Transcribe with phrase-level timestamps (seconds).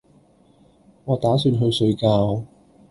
[1.05, 2.07] 我打算去睡覺